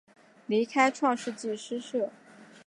[0.47, 2.09] 离开创世纪诗社。